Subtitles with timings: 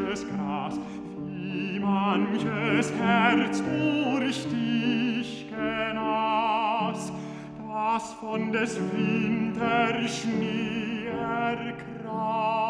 [0.00, 0.78] manches Gras,
[1.26, 7.12] wie manches Herz durch dich genas,
[7.68, 9.48] das von des Winterschnee
[11.06, 12.69] ergras.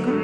[0.00, 0.23] Christ.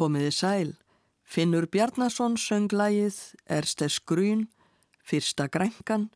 [0.00, 0.70] Komiði sæl.
[1.28, 3.16] Finnur Bjarnason söng lægið
[3.52, 4.46] Erstes Grün,
[5.04, 6.06] Fyrsta grænkan,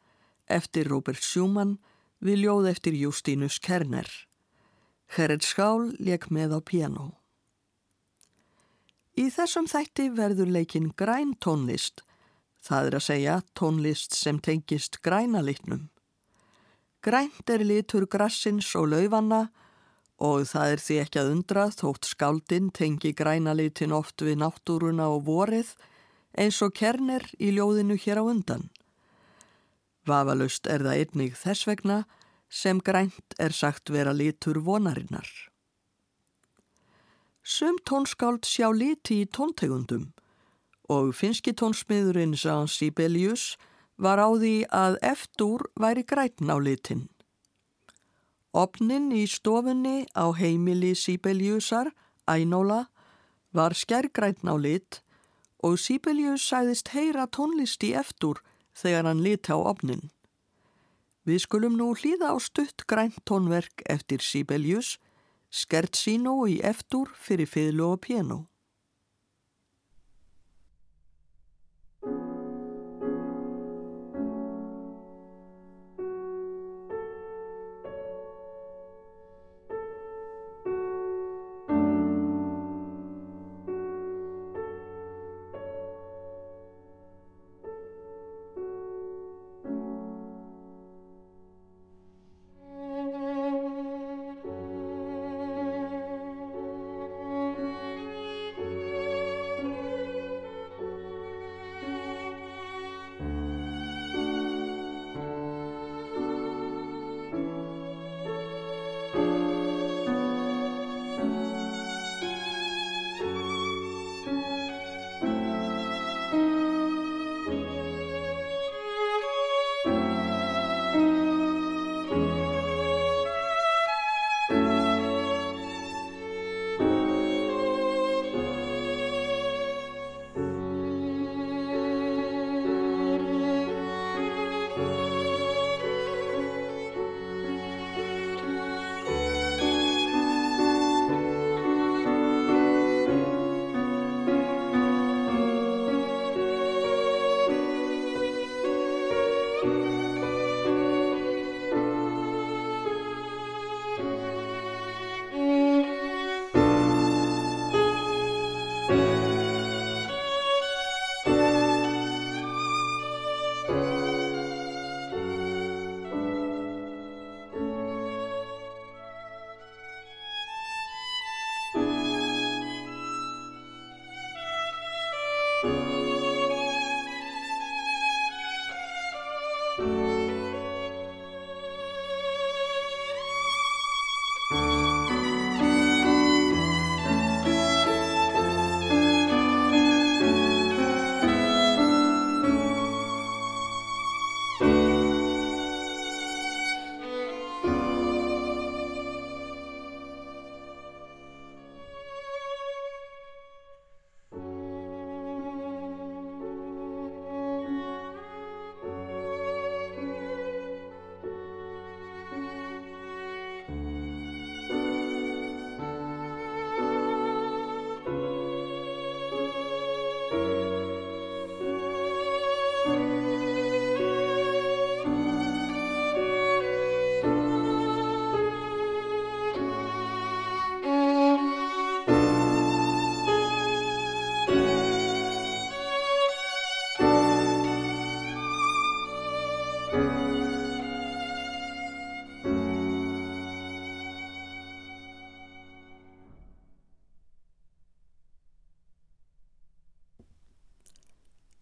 [0.49, 1.75] eftir Robert Schumann,
[2.17, 4.09] við ljóð eftir Justínus Kerner.
[5.13, 7.05] Gerrit Skál leik með á piano.
[9.21, 12.01] Í þessum þætti verður leikinn græn tónlist,
[12.65, 15.91] það er að segja tónlist sem tengist grænalitnum.
[17.05, 19.51] Grænt er litur grassins og laufanna
[20.25, 25.27] og það er því ekki að undra þótt skáldinn tengi grænalitin oft við náttúruna og
[25.29, 25.75] vorið
[26.41, 28.69] eins og kerner í ljóðinu hér á undan.
[30.09, 31.99] Vafalust er það einnig þess vegna
[32.49, 35.29] sem grænt er sagt vera litur vonarinnar.
[37.45, 40.13] Sum tónskáld sjá liti í tóntegundum
[40.93, 43.55] og finski tónsmiðurinn Jean Sibelius
[43.97, 47.09] var á því að eftir væri grætn á litin.
[48.55, 51.89] Opnin í stofunni á heimili Sibeliusar,
[52.31, 52.85] Ænola,
[53.51, 55.01] var skærgrætn á lit
[55.59, 58.39] og Sibelius sæðist heyra tónlist í eftir
[58.79, 60.07] þegar hann lit á opnin.
[61.27, 65.01] Við skulum nú hlýða á stutt grænt tónverk eftir Sibelius,
[65.51, 68.45] Schertzino í eftir fyrir fiðlu og piano.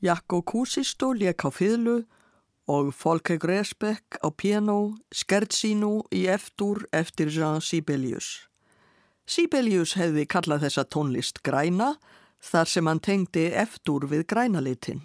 [0.03, 2.03] Jakko Kusisto lék á fyrlu
[2.67, 8.49] og Folke Gresbeck á piano, Schertsino í eftir eftir Jean Sibelius.
[9.27, 11.95] Sibelius hefði kallað þessa tónlist græna
[12.43, 15.05] þar sem hann tengdi eftir við grænalitin.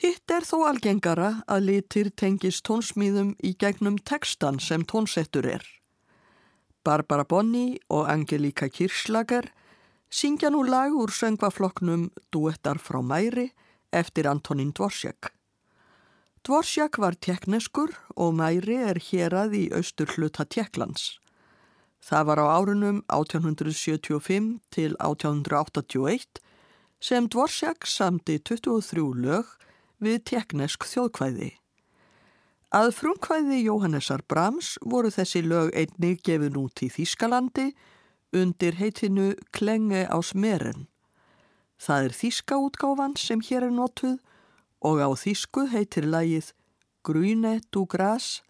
[0.00, 5.66] Hitt er þó algengara að litir tengist tónsmýðum í gegnum tekstan sem tónsettur er.
[6.80, 9.52] Barbara Bonni og Angelika Kirchlager
[10.10, 13.52] syngja nú lag úr söngvafloknum Duettar frá Mæri
[13.92, 15.30] eftir Antonín Dvorsjak.
[16.42, 21.20] Dvorsjak var tekneskur og Mæri er hérað í austur hluta Tjekklands.
[22.02, 26.42] Það var á árunum 1875 til 1881
[27.00, 29.46] sem Dvorsjak samti 23 lög
[30.02, 31.52] við teknesk þjóðkvæði.
[32.70, 37.70] Að frumkvæði Jóhannesar Brahms voru þessi lög einni gefin út í Þískalandi
[38.32, 40.86] undir heitinu Klenge á smeren.
[41.80, 44.18] Það er þíska útgáfan sem hér er notuð
[44.84, 46.52] og á þísku heitir lægið
[47.04, 48.42] Grüne du gras,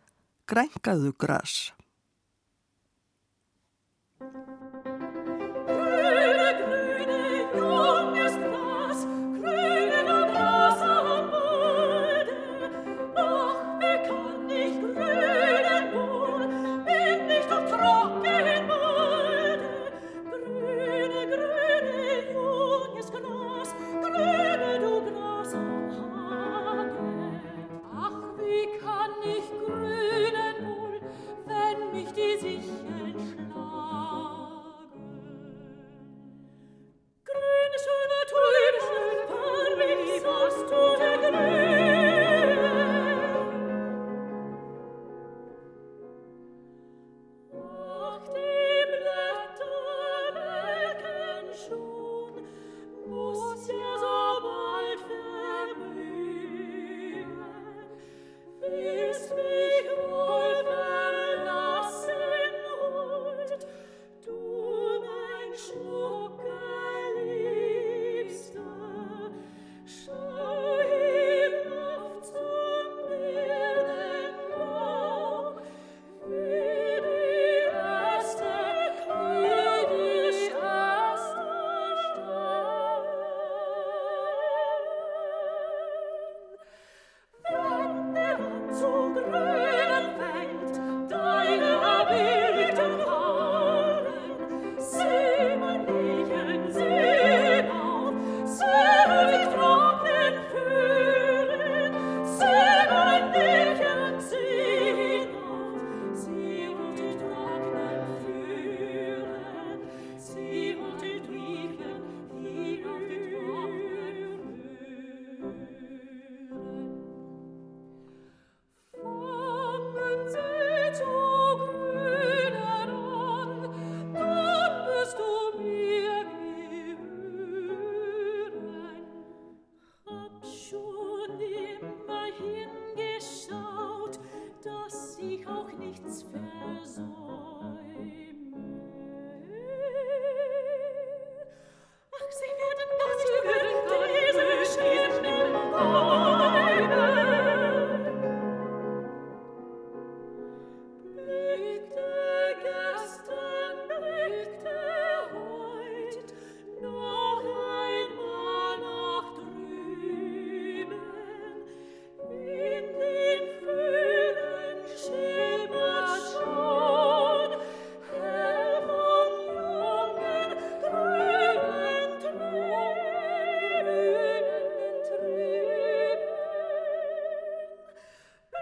[0.51, 1.15] grænkaðu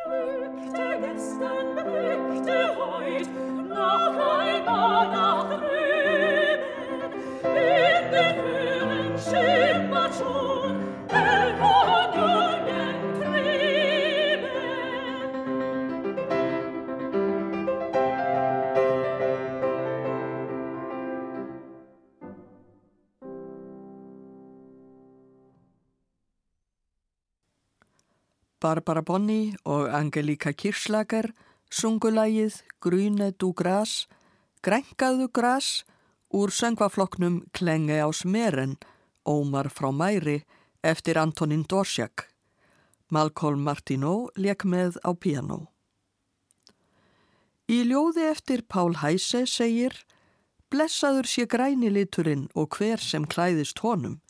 [0.09, 3.58] beglückte gestern, beglückte heut,
[28.69, 31.31] Barbara Bonni og Angelika Kirchlager
[31.73, 34.05] sungulægið Grüne du gras,
[34.61, 35.85] Grænkaðu gras
[36.29, 38.77] úr söngvafloknum Klenge á smeren,
[39.25, 40.43] Ómar frá Mæri
[40.85, 42.27] eftir Antonín Dorsjak.
[43.09, 45.73] Malcolm Martineau leik með á piano.
[47.73, 49.97] Í ljóði eftir Pál Hæse segir
[50.69, 54.21] Blessaður sé græniliturinn og hver sem klæðist honum.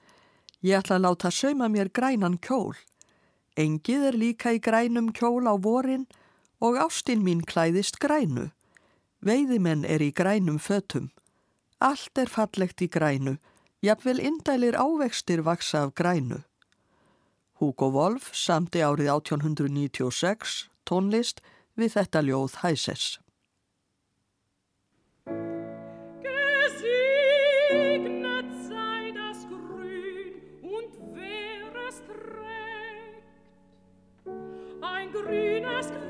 [0.62, 2.78] Ég ætla að láta sauma mér grænan kjól.
[3.58, 6.06] Engið er líka í grænum kjól á vorin
[6.62, 8.52] og ástinn mín klæðist grænu.
[9.18, 11.10] Veiðimenn er í grænum fötum.
[11.82, 13.38] Allt er fallegt í grænu,
[13.82, 16.44] jafnvel indælir ávextir vaksa af grænu.
[17.58, 21.42] Hugo Wolf samti árið 1896 tónlist
[21.74, 23.18] við þetta ljóð Hæsess.
[35.28, 36.07] Grünes Kleid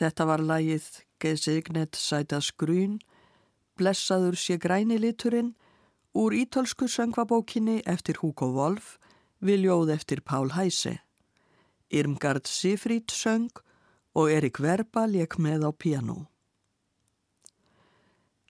[0.00, 0.84] Þetta var lagið
[1.20, 2.96] Gesignet sætas grún,
[3.76, 5.50] blessaður sé græni liturinn
[6.16, 8.96] úr ítölsku söngvabókinni eftir Hugo Wolf,
[9.44, 11.02] viljóð eftir Pál Hæse.
[11.92, 13.52] Irmgard Sifrít söng
[14.14, 16.30] og Erik Verba leik með á piano.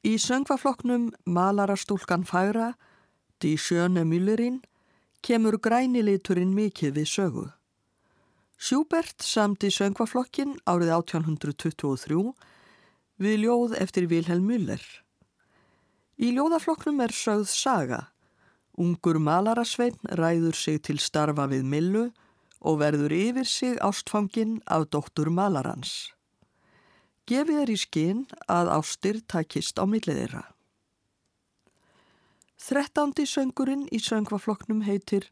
[0.06, 2.76] Í söngvafloknum Malarastúlkan færa,
[3.42, 4.62] Die Sjöne Müllerinn,
[5.20, 7.50] kemur græni liturinn mikið við sögu.
[8.60, 12.18] Schubert samti söngvaflokkin árið 1823
[13.24, 14.82] við ljóð eftir Vilhelm Müller.
[16.20, 18.00] Í ljóðaflokknum er sögð saga.
[18.76, 22.02] Ungur malarasveinn ræður sig til starfa við Millu
[22.60, 26.12] og verður yfir sig ástfangin af dóttur malarans.
[27.24, 30.44] Gefið er í skinn að ástir takist á millið þeirra.
[32.60, 35.30] Þrettándi söngurinn í söngvaflokknum heitir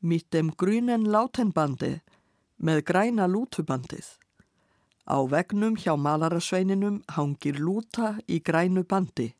[0.00, 1.98] Mittem Grünen Lautenbandi
[2.58, 4.06] með græna lútubandið.
[5.04, 9.34] Á vegnum hjá malarasveininum hangir lúta í grænu bandi.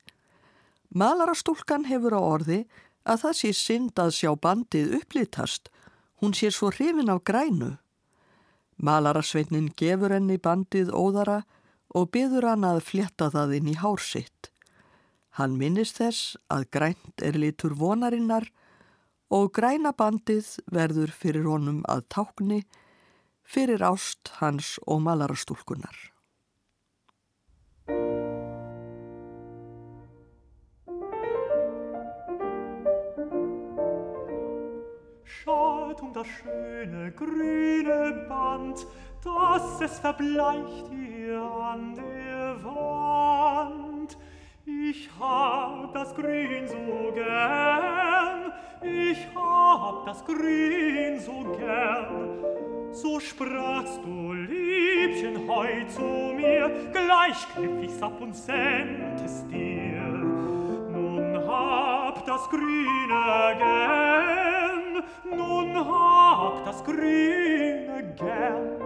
[0.93, 2.61] Malarastúlkan hefur á orði
[3.05, 5.71] að það sé synd að sjá bandið upplítast.
[6.21, 7.77] Hún sé svo hrifin af grænu.
[8.77, 11.43] Malarasveinin gefur henni bandið óðara
[11.95, 14.51] og byður hann að fletta það inn í hársitt.
[15.39, 18.47] Hann minnist þess að grænt er litur vonarinnar
[19.35, 22.61] og græna bandið verður fyrir honum að tákni
[23.45, 25.97] fyrir ást hans og malarastúlkunar.
[35.25, 38.87] Schaut um das schöne grüne Band,
[39.23, 44.17] dass es verbleicht hier an der Wand.
[44.65, 52.74] Ich hab das Grün so gern, ich hab das Grün so gern.
[52.95, 60.01] so sprachst du, Liebchen, heu zu mir, gleich knipp ich's ab und send es dir.
[60.93, 65.03] Nun hab das Grüne gern,
[65.37, 68.84] nun hab das Grüne gern.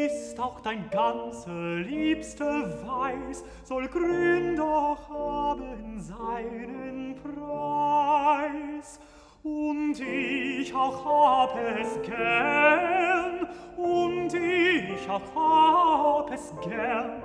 [0.00, 9.00] ist auch dein ganze liebste Weiß, soll grün doch haben seinen Preis.
[9.42, 17.22] Und ich auch hab es gern, und ich auch hab es gern,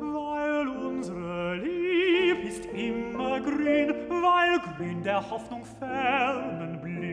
[0.00, 7.07] weil unsere Lieb ist immer grün, weil grün der Hoffnung fernen Blick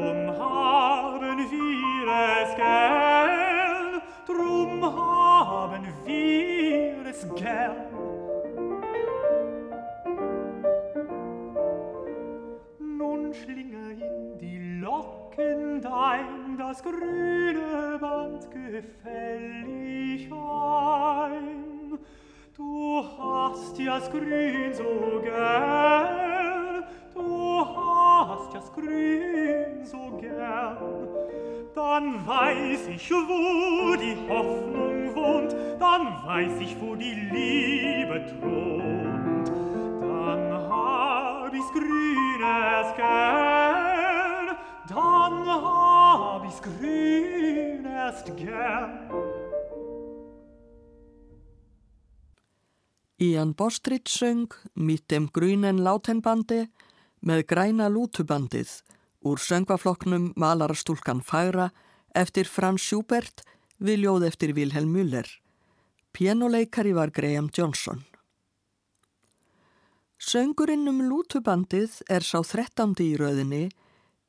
[0.00, 2.06] drum haben wir
[2.42, 7.76] es gern, drum haben wir es gern.
[12.78, 21.98] Nun schlinge in die Locken dein das grüne Band gefällig ein.
[22.56, 26.84] Du hast ja das Grün so gern,
[27.20, 31.08] du hast das Grün so gern.
[31.74, 39.48] Dann weiß ich, wo die Hoffnung wohnt, dann weiß ich, wo die Liebe thront.
[40.00, 44.56] Dann hab ich's Grünes gern,
[44.88, 49.10] dann hab ich's Grünest gern.
[53.22, 56.68] Ian Bostridge söng Mitt dem grunen látenbandi
[57.20, 58.80] með græna lútubandið
[59.26, 61.70] úr söngvafloknum Malarastúlkan Færa
[62.16, 63.44] eftir Frans Schubert
[63.78, 65.28] við ljóð eftir Vilhelm Müller.
[66.12, 68.04] Pianoleikari var Graham Johnson.
[70.20, 72.96] Söngurinn um lútubandið er sá 13.
[73.00, 73.70] í rauðinni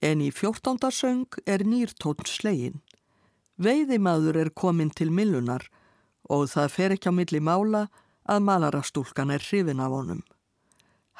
[0.01, 0.91] en í 14.
[0.91, 2.79] söng er nýrtótt slegin.
[3.61, 5.67] Veiðimaður er komin til millunar
[6.29, 7.87] og það fer ekki á milli mála
[8.23, 10.23] að malarastúlkan er hrifin af honum.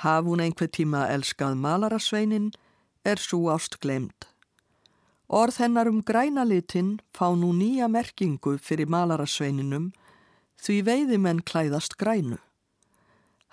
[0.02, 2.52] Haf hún einhver tíma elskað malarasveinin
[3.06, 4.28] er svo ást glemd.
[5.30, 9.92] Orð hennar um grænalitinn fá nú nýja merkingu fyrir malarasveininum
[10.62, 12.40] því veiðimenn klæðast grænu.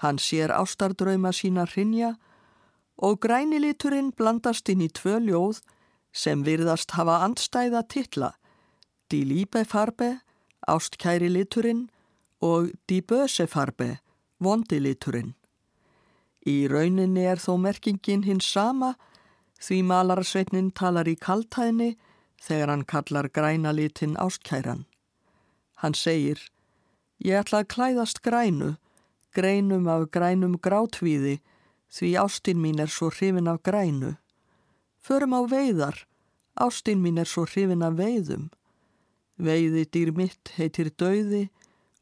[0.03, 2.17] Hann sér ástardrauma sína hrinja
[2.97, 5.63] og græniliturinn blandast inn í tvö ljóð
[6.13, 8.33] sem virðast hafa andstæða titla
[9.11, 10.21] Die Liebe Farbe,
[10.69, 11.89] ástkæri liturinn
[12.41, 13.99] og Die Böse Farbe,
[14.41, 15.38] vondiliturinn.
[16.47, 18.95] Í rauninni er þó merkingin hins sama
[19.59, 21.97] því malarsveitnin talar í kaltæðni
[22.43, 24.85] þegar hann kallar græna litin ástkæran.
[25.83, 26.39] Hann segir,
[27.19, 28.77] ég ætla að klæðast grænu,
[29.35, 31.39] grænum af grænum grátvíði
[31.91, 34.15] því ástinn mín er svo hrifin af grænu.
[35.03, 36.07] Förum á veiðar,
[36.55, 38.49] ástinn mín er svo hrifin af veiðum.
[39.39, 41.49] Veiði dýr mitt heitir döiði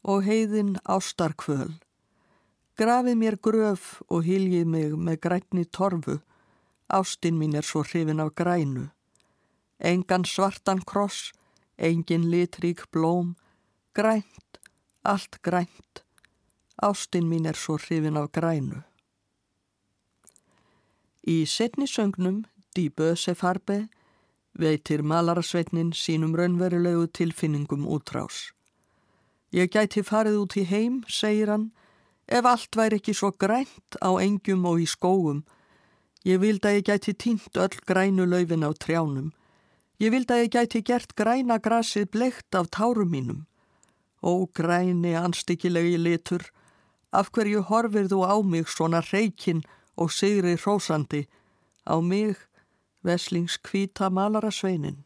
[0.03, 1.77] og heiðin ástarkvöl.
[2.77, 6.19] Grafið mér gröf og hiljið mig með grænni torfu,
[6.93, 8.83] ástinn mín er svo hrifin af grænu.
[9.81, 11.31] Engan svartan kross,
[11.77, 13.33] engin litrík blóm,
[13.97, 14.59] grænt,
[15.01, 16.03] allt grænt,
[16.77, 18.83] ástinn mín er svo hrifin af grænu.
[21.25, 23.87] Í setni söngnum, Die Böse Farbe,
[24.53, 28.53] veitir malarasveitnin sínum raunverulegu tilfinningum útrás.
[29.49, 31.71] Ég gæti farið út í heim, segir hann,
[32.27, 35.43] ef allt væri ekki svo grænt á engjum og í skóum.
[36.27, 39.31] Ég vild að ég gæti tínt öll grænu laufin á trjánum.
[39.99, 43.45] Ég vild að ég gæti gert græna grasið bleikt af tárum mínum.
[44.21, 46.43] Ó græni anstíkilegi litur,
[47.11, 49.63] af hverju horfir þú á mig svona reykinn
[49.95, 51.27] og sigri hrósandi,
[51.87, 52.35] á mig,
[53.03, 55.05] veslings kvíta malarasveinin.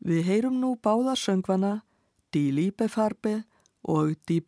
[0.00, 1.82] Við heyrum nú báða söngvana
[2.32, 3.44] Die Liebefarbe
[3.84, 4.40] og Die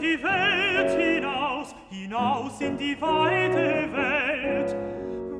[0.00, 4.76] die Welt hinaus, hinaus in die weite Welt.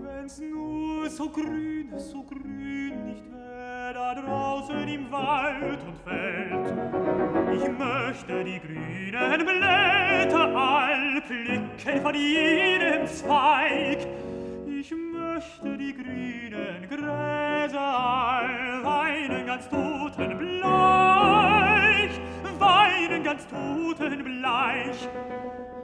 [0.03, 6.75] Wenn's nur so grün, so grün nicht wär, da draußen im Wald und Feld.
[7.55, 14.07] Ich möchte die grünen Blätter all blicken von jedem Zweig,
[24.47, 25.09] gleich.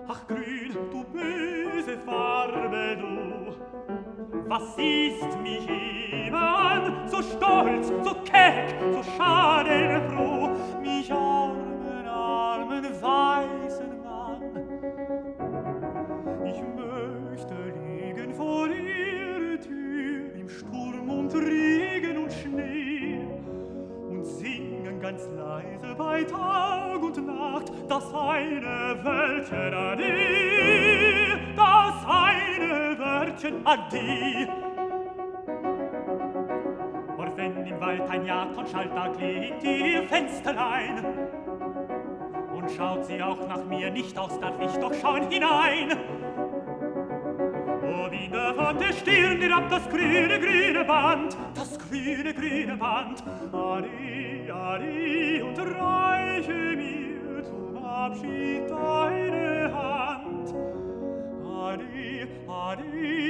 [0.09, 3.55] Ach grün, du böse Farbe, du,
[4.49, 5.67] was siehst mich
[6.27, 10.22] immer an, so stolz, so keck, so schadenfroh.
[29.53, 34.49] schöner dir das eine Wörtchen adi.
[37.19, 41.05] Und wenn im Wald ein Jagdhornschalter klingt ihr Fensterlein
[42.55, 45.99] und schaut sie auch nach mir nicht aus, darf ich doch schauen hinein.
[47.83, 53.23] Oh, o wieder von der Stirn herab das grüne, grüne Band, das grüne, grüne Band.
[53.53, 59.42] Ari, Ari, und reiche mir zum Abschied deine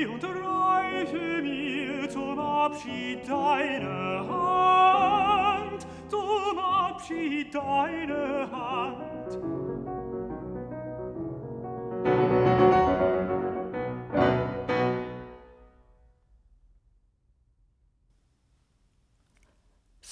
[0.06, 9.38] und reiche mir zum Abschied deine Hand, zum Abschied deine Hand.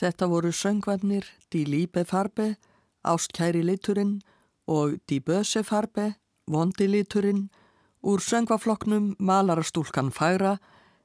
[0.01, 2.57] Þetta voru söngvarnir Die Liebe Farbe,
[3.03, 4.21] Ástkæri liturinn
[4.67, 6.15] og Die Böse Farbe,
[6.47, 7.51] Vondi liturinn
[8.03, 10.59] úr söngvafloknum Malarastúlkan Færa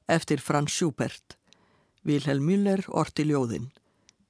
[0.08, 1.38] eftir Franz Schubert.
[2.04, 3.72] Vilhelm Müller orti ljóðin.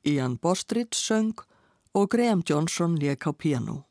[0.06, 1.42] Ian Bostridge söng
[1.94, 3.86] og Graham Johnson lék á piano.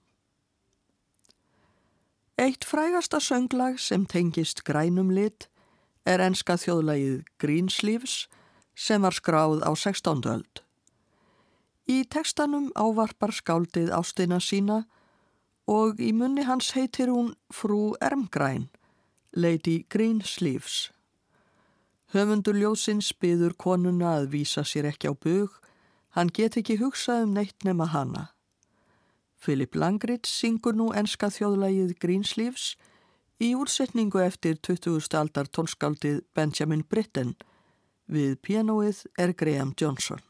[2.39, 5.49] Eitt frægasta sönglag sem tengist grænum lit
[6.05, 8.27] er enska þjóðlagið Greensleeves
[8.75, 10.25] sem var skráð á 16.
[10.27, 10.63] öld.
[11.87, 14.85] Í tekstanum ávarpar skáldið ástina sína
[15.66, 18.68] og í munni hans heitir hún Frú Ermgræn,
[19.33, 20.90] Lady Greensleeves.
[22.14, 25.61] Höfundur ljósins byður konuna að vísa sér ekki á bug,
[26.14, 28.29] Hann get ekki hugsað um neitt nema hana.
[29.42, 32.68] Philip Langridge syngur nú enska þjóðlægið Greensleeves
[33.42, 35.11] í úrsetningu eftir 20.
[35.18, 37.35] aldar tónskáldið Benjamin Britten.
[38.07, 40.22] Við pianoið er Graham Johnson.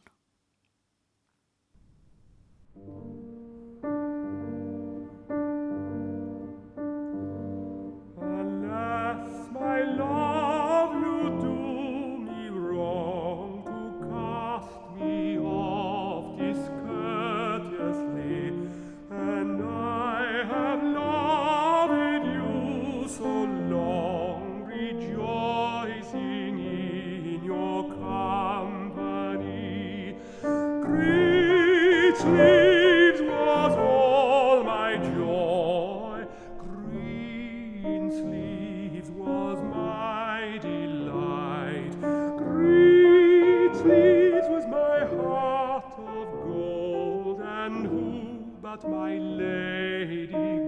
[48.82, 50.63] my lady.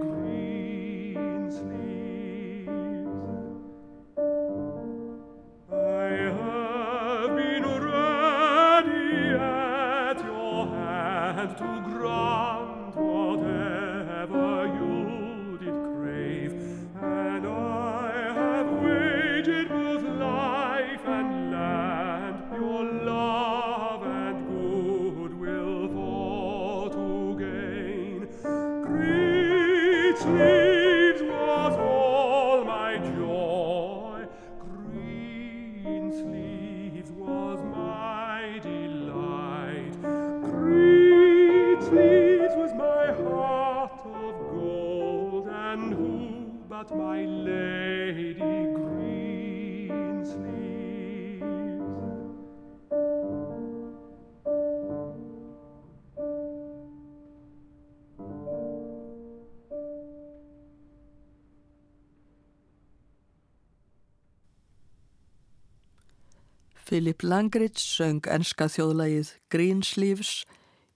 [67.17, 70.43] Philip Langridge söng enska þjóðlægið Greensleeves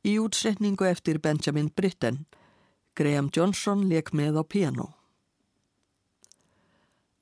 [0.05, 2.27] í útsetningu eftir Benjamin Britten.
[2.93, 4.93] Graham Johnson leik með á piano.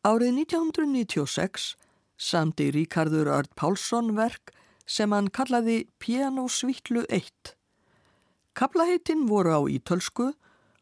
[0.03, 1.77] Árið 1996
[2.17, 4.51] samti Ríkardur Ard Pálsson verk
[4.85, 7.55] sem hann kallaði Piano Svítlu 1.
[8.51, 10.33] Kaplaheitin voru á ítölsku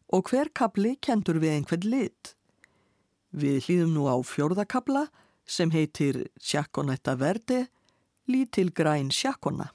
[0.10, 2.34] og hver kapli kentur við einhvern lit.
[3.30, 5.10] Við hlýðum nú á fjórðakabla
[5.46, 7.68] sem heitir Sjakkonetta Verdi
[8.28, 9.72] lítil græn sjakkona.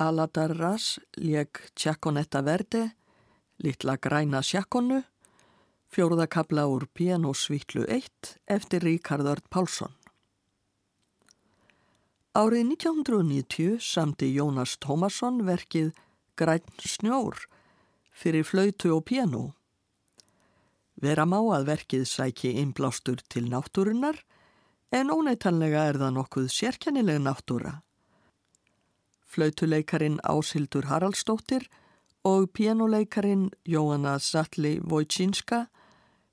[0.00, 2.94] Aladarras leg Tjakonetta Verde,
[3.60, 5.02] Littla græna sjakkonu,
[5.92, 9.92] fjóruðakabla úr Pianosvítlu 1 eftir Ríkardard Pálsson.
[12.32, 15.92] Árið 1990 samti Jónas Tómasson verkið
[16.32, 17.44] Græn snjór
[18.16, 19.50] fyrir flautu og piano.
[20.96, 24.24] Vera má að verkið sæki innblástur til náttúrunar
[24.96, 27.76] en óneitanlega er það nokkuð sérkennileg náttúra.
[29.30, 31.68] Flautuleikarin Ásildur Haraldsdóttir
[32.26, 35.68] og pianoleikarin Jóhanna Salli Vojtsinska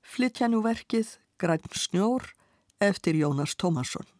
[0.02, 2.32] flytja nú verkið Græn snjór
[2.82, 4.17] eftir Jónas Tómasson.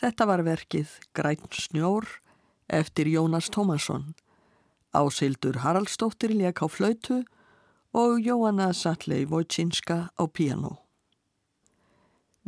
[0.00, 2.06] Þetta var verkið Græn snjór
[2.72, 4.14] eftir Jónas Tómasson.
[4.96, 7.18] Ásildur Haraldsdóttir leik á flautu
[7.92, 10.78] og Jóanna Satley Wojcinska á piano.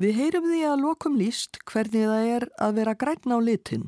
[0.00, 3.86] Við heyrum því að lokum líst hvernig það er að vera græn á litin.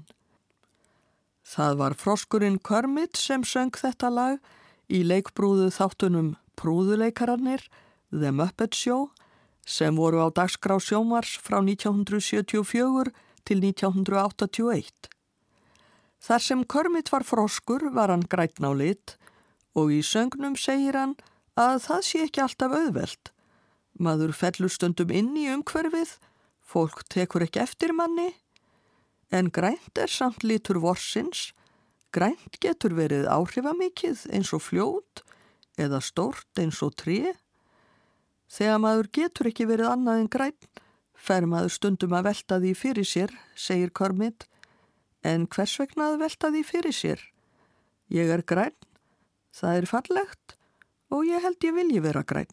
[1.41, 4.39] Það var froskurinn Kermit sem söng þetta lag
[4.93, 7.65] í leikbrúðu þáttunum Prúðuleikararnir,
[8.13, 9.09] The Muppet Show,
[9.65, 13.09] sem voru á dagskrá sjómars frá 1974
[13.45, 15.11] til 1981.
[16.25, 19.17] Þar sem Kermit var froskur var hann græn á lit
[19.77, 21.17] og í söngnum segir hann
[21.61, 23.31] að það sé ekki alltaf auðvelt.
[24.01, 26.17] Maður fellur stundum inn í umhverfið,
[26.65, 28.33] fólk tekur ekki eftir manni,
[29.31, 31.53] en grænt er samt lítur vorsins,
[32.15, 35.23] grænt getur verið áhrifamikið eins og fljót
[35.79, 37.35] eða stórt eins og tré.
[38.51, 40.84] Þegar maður getur ekki verið annað en grænt,
[41.25, 44.45] fer maður stundum að velta því fyrir sér, segir Kormit,
[45.25, 47.23] en hvers vegna að velta því fyrir sér?
[48.13, 48.77] Ég er græn,
[49.57, 50.57] það er fallegt
[51.15, 52.51] og ég held ég vilji vera græn.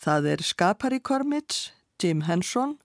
[0.00, 2.78] Það er skapari Kormits, Jim Henson,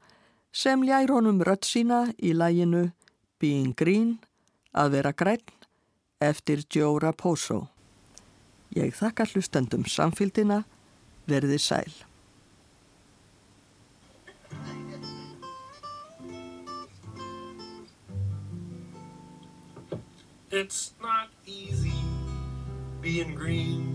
[0.51, 2.89] sem ljær honum rött sína í læginu
[3.39, 4.17] Being Green,
[4.75, 5.45] að vera græn,
[6.19, 7.69] eftir Joe Raposo.
[8.75, 10.65] Ég þakka hlustendum samfélgina,
[11.29, 11.93] verði sæl.
[20.57, 21.91] It's not easy
[23.01, 23.91] being green.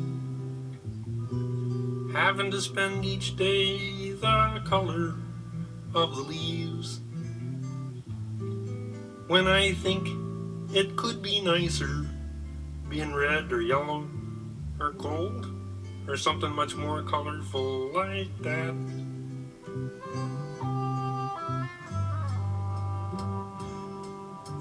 [2.12, 5.14] having to spend each day the color
[5.94, 7.00] of the leaves.
[9.26, 10.06] When I think
[10.74, 12.06] it could be nicer
[12.90, 14.06] being red or yellow
[14.78, 15.46] or gold
[16.06, 18.74] or something much more colorful like that.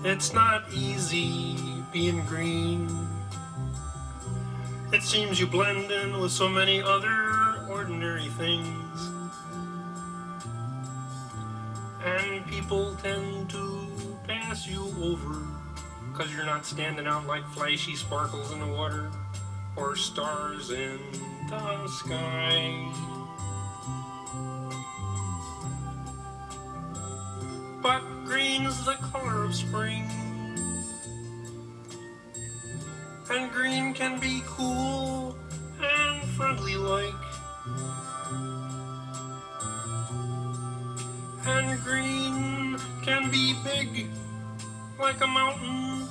[0.05, 3.07] It's not easy being green.
[4.93, 9.09] It seems you blend in with so many other ordinary things.
[12.03, 13.87] And people tend to
[14.27, 15.45] pass you over
[16.11, 19.11] because you're not standing out like flashy sparkles in the water
[19.75, 20.99] or stars in
[21.49, 22.91] the sky.
[27.81, 30.05] But green's the color of spring.
[33.31, 35.35] And green can be cool
[35.79, 37.13] and friendly like.
[41.45, 44.07] And green can be big,
[44.99, 46.07] like a mountain,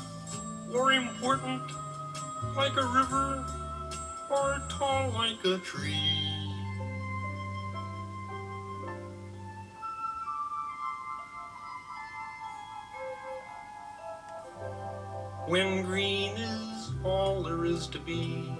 [0.72, 1.62] or important,
[2.56, 3.44] like a river,
[4.30, 6.54] or tall like a tree.
[15.48, 16.67] When green is
[17.04, 18.50] all there is to be,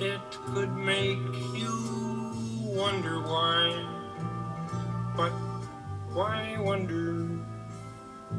[0.00, 0.20] it
[0.52, 1.18] could make
[1.54, 2.32] you
[2.64, 3.72] wonder why.
[5.16, 5.32] But
[6.12, 7.26] why wonder?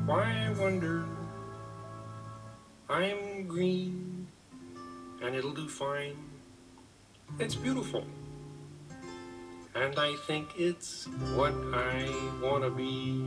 [0.05, 1.05] Why wonder?
[2.89, 4.27] I'm green
[5.21, 6.15] and it'll do fine.
[7.39, 8.05] It's beautiful.
[9.73, 12.09] And I think it's what I
[12.41, 13.21] wanna be.